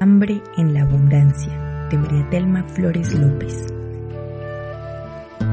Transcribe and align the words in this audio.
Hambre 0.00 0.40
en 0.56 0.74
la 0.74 0.82
abundancia 0.82 1.52
de 1.90 1.98
María 1.98 2.30
Telma 2.30 2.62
Flores 2.62 3.12
López. 3.14 3.66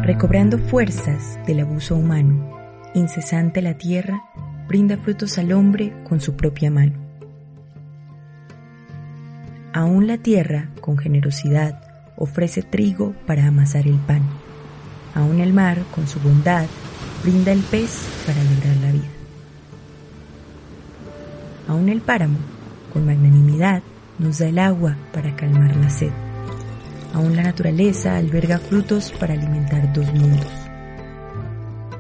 Recobrando 0.04 0.60
fuerzas 0.60 1.40
del 1.48 1.62
abuso 1.62 1.96
humano, 1.96 2.56
incesante 2.94 3.64
la 3.64 3.74
tierra 3.74 4.24
brinda 4.68 4.98
frutos 4.98 5.40
al 5.40 5.52
hombre 5.52 5.96
con 6.08 6.22
su 6.22 6.36
propia 6.36 6.70
mano. 6.70 6.94
Aún 9.74 10.06
la 10.06 10.20
tierra, 10.20 10.70
con 10.80 11.00
generosidad, 11.00 12.14
ofrece 12.16 12.62
trigo 12.62 13.16
para 13.26 13.48
amasar 13.48 13.88
el 13.88 13.98
pan. 13.98 14.22
Aún 15.16 15.40
el 15.40 15.54
mar, 15.54 15.80
con 15.96 16.08
su 16.08 16.20
bondad, 16.20 16.68
brinda 17.24 17.52
el 17.52 17.62
pez 17.62 18.08
para 18.28 18.44
lograr 18.44 18.76
la 18.76 18.92
vida. 18.92 19.12
Aún 21.68 21.90
el 21.90 22.02
páramo, 22.02 22.38
con 22.94 23.08
magnanimidad, 23.08 23.82
nos 24.20 24.40
da 24.40 24.48
el 24.48 24.60
agua 24.60 24.98
para 25.14 25.36
calmar 25.36 25.76
la 25.76 25.90
sed. 25.90 26.12
Aún 27.14 27.36
la 27.36 27.44
naturaleza 27.44 28.18
alberga 28.18 28.58
frutos 28.58 29.14
para 29.20 29.34
alimentar 29.34 29.94
dos 29.94 30.14
mundos. 30.14 30.52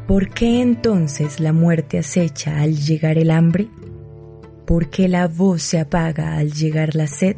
¿Por 0.08 0.30
qué 0.30 0.62
entonces 0.62 1.40
la 1.40 1.52
muerte 1.52 1.98
acecha 1.98 2.62
al 2.62 2.76
llegar 2.76 3.18
el 3.18 3.32
hambre? 3.32 3.68
¿Por 4.68 4.90
qué 4.90 5.08
la 5.08 5.28
voz 5.28 5.62
se 5.64 5.80
apaga 5.80 6.38
al 6.38 6.52
llegar 6.52 6.96
la 6.96 7.08
sed? 7.08 7.38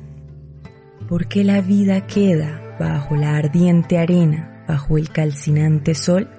¿Por 1.07 1.27
qué 1.27 1.43
la 1.43 1.61
vida 1.61 2.05
queda 2.07 2.75
bajo 2.79 3.15
la 3.15 3.37
ardiente 3.37 3.97
arena, 3.97 4.65
bajo 4.67 4.97
el 4.97 5.09
calcinante 5.09 5.95
sol? 5.95 6.29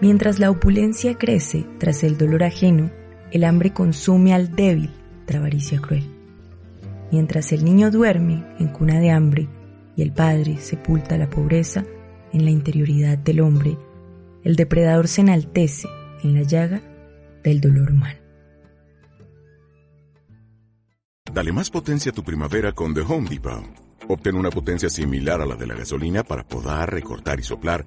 Mientras 0.00 0.38
la 0.38 0.50
opulencia 0.50 1.14
crece 1.14 1.66
tras 1.78 2.02
el 2.02 2.18
dolor 2.18 2.42
ajeno, 2.42 2.90
el 3.30 3.44
hambre 3.44 3.72
consume 3.72 4.32
al 4.32 4.54
débil, 4.54 4.90
travaricia 5.26 5.80
cruel. 5.80 6.17
Mientras 7.10 7.52
el 7.52 7.64
niño 7.64 7.90
duerme 7.90 8.44
en 8.58 8.68
cuna 8.68 9.00
de 9.00 9.10
hambre 9.10 9.48
y 9.96 10.02
el 10.02 10.12
padre 10.12 10.58
sepulta 10.58 11.16
la 11.16 11.30
pobreza 11.30 11.84
en 12.32 12.44
la 12.44 12.50
interioridad 12.50 13.16
del 13.18 13.40
hombre, 13.40 13.78
el 14.44 14.56
depredador 14.56 15.08
se 15.08 15.22
enaltece 15.22 15.88
en 16.22 16.34
la 16.34 16.42
llaga 16.42 16.82
del 17.42 17.60
dolor 17.60 17.90
humano. 17.90 18.18
Dale 21.32 21.52
más 21.52 21.70
potencia 21.70 22.10
a 22.10 22.14
tu 22.14 22.22
primavera 22.22 22.72
con 22.72 22.94
The 22.94 23.00
Home 23.00 23.28
Depot. 23.28 23.64
Obtén 24.08 24.36
una 24.36 24.50
potencia 24.50 24.88
similar 24.88 25.40
a 25.40 25.46
la 25.46 25.54
de 25.54 25.66
la 25.66 25.74
gasolina 25.74 26.22
para 26.22 26.46
podar, 26.46 26.92
recortar 26.92 27.38
y 27.38 27.42
soplar 27.42 27.86